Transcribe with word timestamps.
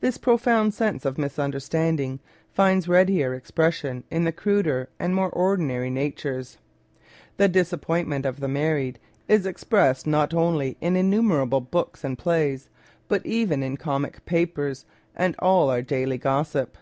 This 0.00 0.16
profound 0.16 0.72
sense 0.72 1.04
of 1.04 1.18
misunderstanding 1.18 2.18
finds 2.54 2.88
readier 2.88 3.34
expression 3.34 4.02
in 4.10 4.24
the 4.24 4.32
cruder 4.32 4.88
and 4.98 5.14
more 5.14 5.28
ordinary 5.28 5.90
natures. 5.90 6.56
The 7.36 7.46
disappointment 7.48 8.24
of 8.24 8.40
the 8.40 8.48
married 8.48 8.98
is 9.28 9.46
ex 9.46 9.62
pressed 9.62 10.06
not 10.06 10.32
only 10.32 10.78
in 10.80 10.96
innumerable 10.96 11.60
books 11.60 12.04
and 12.04 12.16
plays, 12.16 12.70
but 13.06 13.26
even 13.26 13.62
in 13.62 13.76
comic 13.76 14.24
papers 14.24 14.86
and 15.14 15.36
all 15.40 15.68
our 15.68 15.82
daily 15.82 16.16
gossip. 16.16 16.78